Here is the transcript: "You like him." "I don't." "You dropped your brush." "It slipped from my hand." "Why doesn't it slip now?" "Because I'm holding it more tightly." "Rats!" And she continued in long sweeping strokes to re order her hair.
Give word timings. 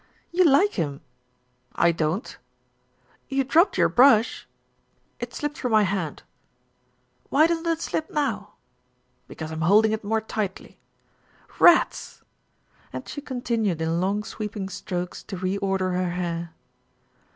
"You 0.31 0.43
like 0.45 0.71
him." 0.73 1.01
"I 1.75 1.91
don't." 1.91 2.35
"You 3.29 3.43
dropped 3.43 3.77
your 3.77 3.87
brush." 3.87 4.47
"It 5.19 5.31
slipped 5.31 5.59
from 5.59 5.73
my 5.73 5.83
hand." 5.83 6.23
"Why 7.29 7.45
doesn't 7.45 7.67
it 7.67 7.81
slip 7.81 8.09
now?" 8.09 8.55
"Because 9.27 9.51
I'm 9.51 9.61
holding 9.61 9.91
it 9.91 10.03
more 10.03 10.19
tightly." 10.19 10.79
"Rats!" 11.59 12.23
And 12.91 13.07
she 13.07 13.21
continued 13.21 13.79
in 13.79 14.01
long 14.01 14.23
sweeping 14.23 14.69
strokes 14.69 15.21
to 15.21 15.37
re 15.37 15.57
order 15.59 15.91
her 15.91 16.09
hair. 16.09 16.51